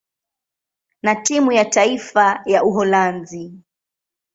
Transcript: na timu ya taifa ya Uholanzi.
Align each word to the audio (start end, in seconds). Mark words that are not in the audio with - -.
na 1.01 1.15
timu 1.15 1.51
ya 1.51 1.65
taifa 1.65 2.41
ya 2.45 2.63
Uholanzi. 2.63 3.53